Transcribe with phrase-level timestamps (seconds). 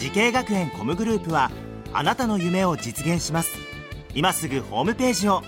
[0.00, 1.50] 滋慶学園 COM グループは
[1.92, 3.58] あなたの夢を実現します。
[4.14, 5.42] 今すぐホームページを。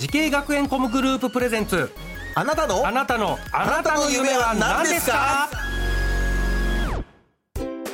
[0.00, 1.88] 滋慶学園 COM グループプレゼンツ。
[2.34, 2.84] あなたの？
[2.84, 3.38] あなたの。
[3.52, 5.48] あなたの夢は何ですか？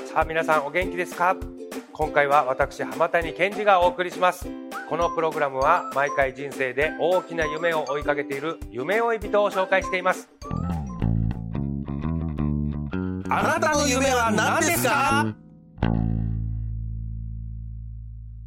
[0.07, 1.37] さあ皆さんお元気ですか？
[1.93, 4.49] 今回は私浜谷健司がお送りします。
[4.89, 10.29] このプログラムは毎回人生で大きな夢を追いかけている夢追い人を紹介しています
[13.37, 15.35] あなたの夢は何ですか？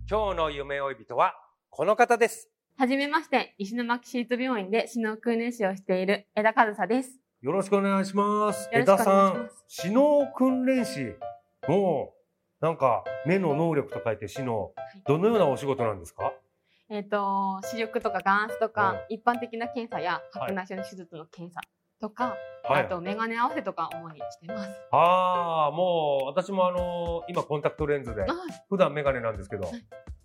[0.10, 1.36] 今日の夢追い人は
[1.70, 2.48] この方です。
[2.78, 7.20] はじめまして、石巻市立病院で死の訓練士をしている枝和沙です。
[7.42, 8.70] よろしくお願いします。
[8.72, 9.04] よろしくお願いします。
[9.04, 11.16] 枝さん死の訓練士
[11.68, 12.14] も
[12.62, 14.72] うなんか目の能力と書いて死の
[15.06, 16.32] どのようなお仕事なんですか？
[16.90, 20.24] えっ、と、視力とか眼圧とか、一般的な検査やはい。
[20.32, 21.60] 白内障の手術の検査
[22.00, 24.70] とか、はいあとメガネ合わせとか主にしてます。
[24.92, 28.30] ああ、もう私もあの今コンタクトレンズで、はい
[28.70, 29.72] 普段メガネなんですけど、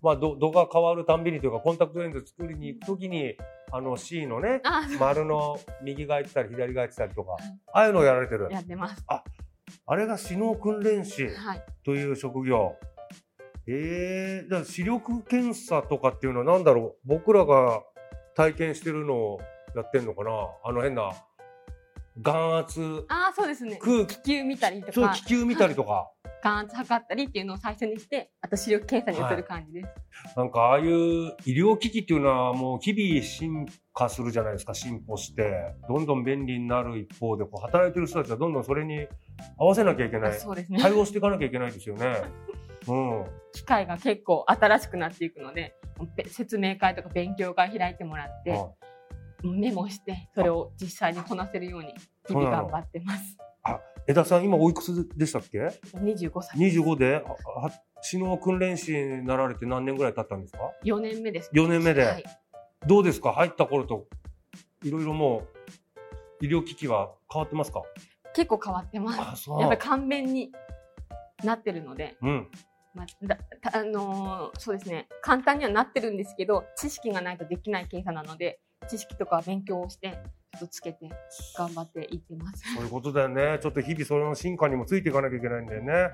[0.01, 3.35] まあ度度が変わるたんびにというかコンタクトレンズ作りに行くときに
[3.71, 7.35] あの C のねあ、丸の右がいてたり左がいてたりとか、い
[7.73, 8.49] ああいうのをやられてる。
[8.51, 9.05] やってます。
[9.85, 11.63] あれが視能訓練士はい。
[11.85, 12.75] という職業。
[13.65, 17.07] ええー、じゃあ視力検査とかっていうのは何だろう？
[17.07, 17.81] 僕らが
[18.35, 19.39] 体験してるのを
[19.73, 20.31] やってんのかな？
[20.65, 21.11] あの変な
[22.21, 23.77] 眼圧ああ、そうですね。
[23.81, 26.11] 空気球見たりとかそう気、球見たりとか。
[26.43, 29.87] 眼圧測ったりっていうのを最初にして、あと視力検査に移る感じです。
[30.35, 30.87] なんかああいう
[31.45, 35.73] 医療機器っていうのはもう日々進化するじゃないですか、進歩して。
[35.87, 39.07] どんどん便利になる一方で、こう働いてる人たちはどんどんそれに
[39.57, 40.31] 合わせなきゃいけない。
[40.31, 40.79] あそうですね。
[40.79, 42.21] 対応していかなきゃいけないですよね。
[42.87, 43.25] うん。
[43.53, 45.75] 機械が結構新しくなっていくので、
[46.17, 48.69] べ説明会とか勉強会開いてもらって、あ
[49.43, 51.93] メモして、それを実際にこなせるように、
[52.27, 53.37] 日々頑張ってます。
[54.05, 56.57] 枝さん、今おいくつでしたっけ？25歳。
[56.59, 57.71] ?25 で、ああ
[58.01, 61.49] 死の訓練士になられて何年ぐらい経ったんですか？4年目です。
[61.53, 62.03] 4年目で。
[62.03, 62.23] はい。
[62.85, 63.31] どうですか？
[63.31, 64.07] 入った頃と、
[64.83, 65.43] いろいろも
[66.41, 67.81] う、医療機器は変わってますか？
[68.35, 69.49] 結構変わってます。
[69.49, 70.51] やっぱり簡便に
[71.45, 72.47] なってるので、うん。
[72.93, 81.09] まあ、だたあのーそうですね、簡単にはなってるんですけど、知識がないとできない検査なので、知識とか勉強をして、ちょっとつけて
[81.57, 82.63] 頑張っていってます。
[82.75, 83.59] そういうことだよね。
[83.61, 86.09] ちょっと日々それの進化にもついていかなきゃいけないんだよね。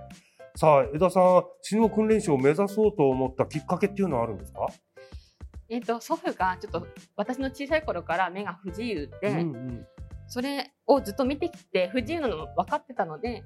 [0.56, 4.68] さあ、枝さん、死の訓練士を目指そうと思ったきっかけっていうのはあるんですか？
[5.70, 9.86] えっ、と、祖父がちょっと私の小さい頃から目が不自由で、うんうん
[10.32, 13.44] それをずっと見てきて不自由なのも分かってたので、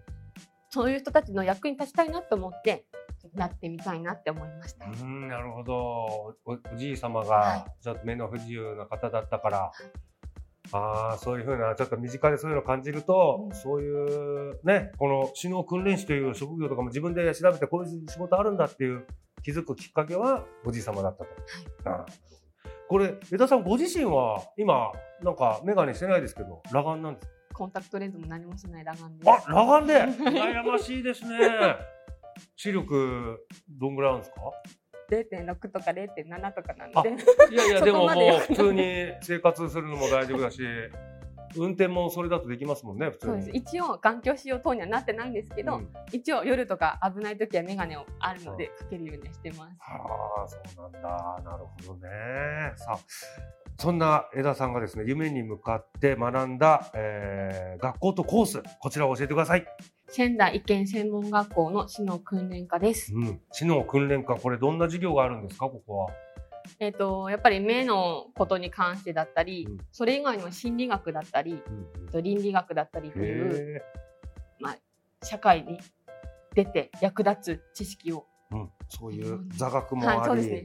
[0.69, 2.83] そういう人たちの役に立ちたいなと思って、
[3.34, 4.85] なってみたいなって思いました。
[4.85, 5.73] うん、なるほど。
[5.75, 6.35] お
[6.73, 9.72] おじい様はが、ちょっと目の不自由な方だったから、
[10.72, 19.06] ああ、そういうふうな、ちょっと身近でそういうのを感じると、うんそういう、ね、この死の訓練士という職業とかも自分で調べてこういう仕事あるんだっていう
[19.44, 21.89] 気づくきっかけはおじい様だったと。
[21.89, 22.06] ああ
[22.89, 24.91] これ、枝さんご自身は今、
[25.23, 29.29] なんかメガネしてないですけど、裸眼なんですコンタクトレンズも何もしない裸眼で。
[29.29, 31.38] あ、裸眼で羨ましいですね。
[32.55, 34.41] 視力、どんぐらいあるんですか
[35.11, 37.09] ？0.6とか0.7とかなので、
[37.53, 40.61] いやいや、 でももう普通に生活するのも大丈夫だし、
[41.55, 43.33] 運転もそれだとできますもんね、普通に。
[43.33, 43.49] そうです。
[43.53, 49.75] 一応眼鏡使用等にはなってないんですけど、うん一応夜とか危ない時はメガネをあるのでかけるようにはしてます。
[49.79, 50.57] はあ、そ
[50.88, 51.41] うなんだ。
[51.44, 52.09] なるほどね。
[52.75, 53.00] さあ、
[53.77, 59.65] そんな枝さんがですね、夢に向かって学んだ、えー学校とコース、こちらを教えてください。
[60.16, 63.12] 仙台医研専門学校の市の訓練科です。
[63.15, 63.42] うん。
[63.51, 66.10] 知能訓練科、これどんな授業があるんですか、ここは。
[66.80, 71.54] えっ、と、やっぱり目のことに関してだったり、うんそれ以外の心理学だったり、
[72.12, 73.81] うん倫理学だったりという、へ
[75.24, 75.80] 社会に
[76.54, 78.27] 出て役立つ知識を。
[78.51, 78.69] え、うん。
[78.89, 80.63] そういう座学もあり、はい、そうですね。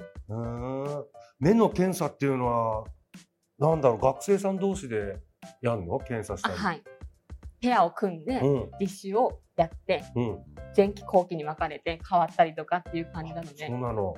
[1.41, 2.85] 目の検査っていうのは、
[3.59, 5.17] なんだろう、学生さん同士で
[5.63, 5.99] やんの？
[6.01, 6.55] 検査したり。
[6.55, 6.83] あはい。
[7.61, 8.71] ペアを組んで、うん。
[8.81, 10.39] 実習をやって、うん。
[10.77, 14.15] 前期後期に分かれて変わったりとかっていう感じなのでそう、なの。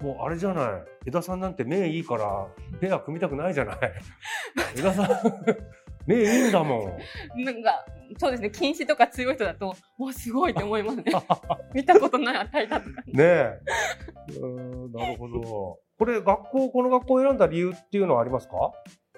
[0.00, 0.66] もうあれじゃない。
[1.06, 2.46] 枝さんなんて目いいから、
[2.80, 3.78] ペア組みたくないじゃない。
[4.76, 5.08] 枝さん、
[6.06, 6.98] 目いいんだも
[7.36, 7.44] ん。
[7.44, 7.86] なんか
[8.18, 11.04] そうですね、禁止とか強い人だと、わ、すごいって思いますね。
[11.72, 12.88] 見たことない値だった。
[12.88, 13.60] ねえ。
[14.40, 15.78] うんなるほど。
[15.96, 18.72] これ、学校、この学校を選んだ理由っていうのはありますか？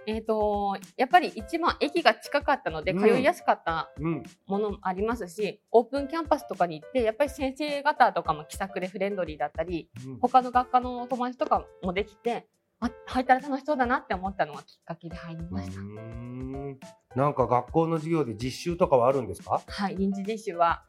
[0.06, 4.22] えっ、と、やっぱり一番駅が近かったので、うん通いやすかったうん。
[4.46, 12.46] ものもありますし、オープンキャンパスとかに行って、やっぱり先生方とかも気さくでフレンドリーだったり、うん他の学科の友達とかもできて、
[12.80, 15.80] あ、入ったら楽しそうだなって思ったのがきっかけで入りました。
[15.80, 16.78] うーん
[17.14, 19.60] なんか学校の授業で実習とかはあるんですか？
[19.66, 20.84] はい、臨時実習は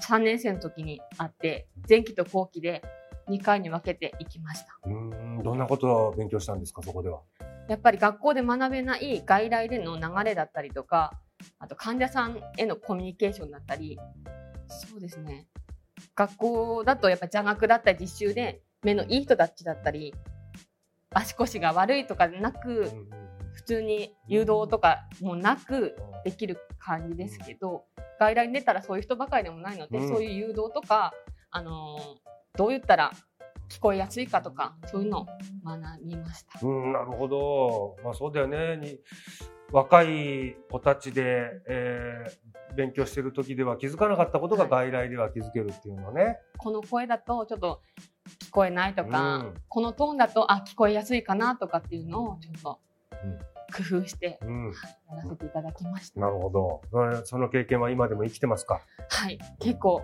[0.00, 2.82] 3年生の時にあって、前期と後期で
[3.28, 4.78] 2回に分けていきました。
[4.86, 7.20] うーんどんなことを勉強したんですかそこでは？
[7.68, 11.12] やっぱり学校で学べない外来での流れだったりとか、
[11.58, 13.98] あと患者さんへのコミュニケーションだったり、
[14.68, 15.46] そうですね。
[16.14, 20.14] 学校だとやっぱ邪学だったり実習で目のいい人たちだったり、
[21.10, 22.90] 足腰が悪いとかなく、
[23.52, 27.84] 普通に誘導とかもなくできる感じですけど、
[28.18, 31.12] 外来に出たらそういう人ばかりでもないので、うんそういう誘導とか、
[31.50, 33.10] あのーどう言ったら
[33.68, 35.26] 聞こえやすいかとか、そういうのを
[35.64, 36.66] 学びました。
[36.66, 37.96] うん、なるほど。
[38.04, 38.76] まあそうだよね。
[38.76, 38.98] に
[39.72, 46.38] 若い子たちで、えー勉強してる時では気づかなかったことが外来では気づけるっていうのね。
[46.58, 47.80] この声だとちょっと
[48.42, 52.80] 聞こえないとか、うんこのトーンだとあ聞こえやすいかなとかっていうのをちょっと
[53.12, 53.38] うん
[53.72, 54.72] 工夫してうん、
[55.08, 56.18] やらせていただきました。
[56.18, 56.80] なるほど。
[56.90, 58.80] うんその経験は今でも生きてますか？
[59.08, 60.02] はい、結構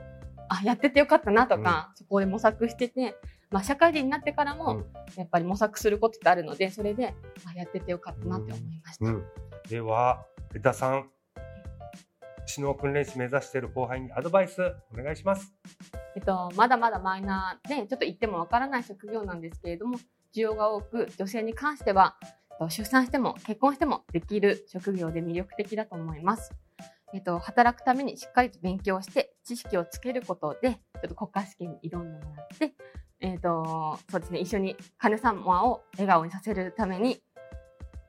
[0.48, 3.16] あやっててよかったなとか、そこで模索してて、
[3.50, 4.86] まあ、社会人になってからも、うん
[5.16, 7.14] やっぱり模索することってあるのでそれで
[7.44, 9.06] あやっててよかったなって思いました。
[9.06, 9.24] うん、
[9.68, 10.24] では
[10.54, 11.10] 江田さん
[12.56, 14.60] 指導訓練士目指している後輩にアドバイス
[14.92, 15.54] お願いします。
[16.16, 19.98] えっと、まだまだマイナーで、ちょっと言ってもわからない職業なんですけれども、
[20.34, 26.52] 需要が多く、女性に関しては、えっと出産しても結婚してもできる職業で魅力的だと思います。
[27.12, 32.74] えっと、働くためにしっかりと勉強して、知識をつけることで、ちょっと国家試験に挑んでもらって、
[33.20, 37.22] えっと、そうですね、一緒に金様を笑顔にさせるために、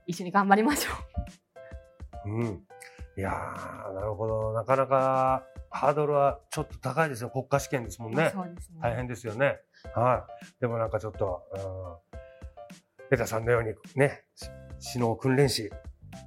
[0.08, 0.92] 一緒に頑張りましょ
[2.26, 2.32] う。
[2.32, 2.64] うん、
[3.18, 8.32] いやーなるほどなかなかハードルはちょっと高いですよ国家試験ですもんね。
[8.34, 8.80] そうですね。
[8.82, 9.60] 大変ですよね。
[9.96, 10.26] は
[10.58, 10.62] い。
[10.62, 12.16] でもなんかちょっと、うん、
[13.12, 14.50] 江田さんのようにね、し
[14.96, 15.72] 指導訓練士、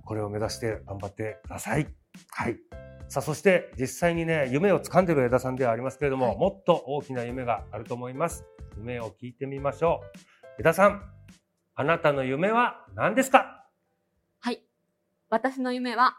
[0.05, 1.87] これを目指して頑張ってください。
[2.31, 2.59] はい。
[3.09, 8.45] さあ、そして実際にね、夢を掴んでる江田さんではありますけれども、はいもっと大きな夢があると思います。
[8.79, 10.21] 夢を聞いてみましょう。
[10.61, 11.03] 江田さん、
[11.75, 13.67] あなたの夢は何ですか？
[14.41, 14.63] はい。
[15.31, 16.17] 私の夢は、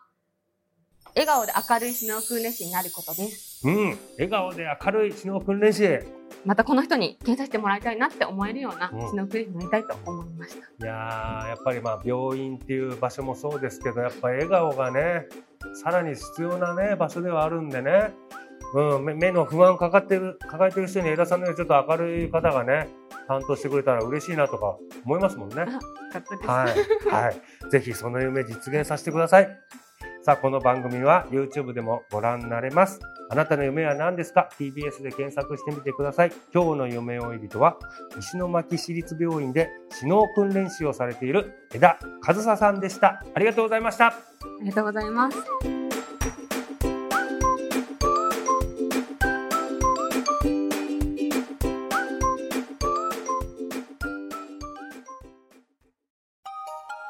[1.15, 3.65] 笑顔で明るい指導訓練士になることです。
[3.65, 3.97] うん。
[4.17, 5.99] 笑顔で明るい指導訓練士。
[6.43, 10.85] またこの人に検査してもらいたいなって思えるようなうん指導訓練士になりたいと思いました。
[10.85, 15.27] いやーやっぱりまあ病院っていう場所もそうですけどやっぱ笑顔がね
[15.83, 18.13] さらに必要なね場所ではあるんでね、
[18.75, 22.89] うん、目目の不安かかってる抱えてる人に江田さんのようにちょっと明るい方がね
[23.25, 25.65] 担当してくれたら嬉しいなとか思いますもんね。
[26.45, 27.41] はい、はい、
[27.71, 29.49] ぜひその夢実現させてください。
[30.23, 32.99] さあ、この番組は YouTube でもご覧になれます。
[33.29, 36.31] あなたの夢は何ですか ?TBS で検索してみてください。
[36.51, 37.77] 今日の夢追い人は、
[38.17, 39.69] 石巻市立病院で
[40.01, 43.23] 指導訓練士をされている枝和沙さんでした。
[43.35, 44.07] ありがとうございました。
[44.07, 44.13] あ
[44.61, 45.74] りがとうございます。